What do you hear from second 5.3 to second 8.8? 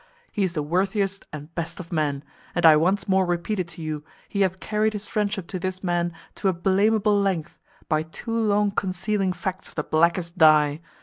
to this man to a blameable length, by too long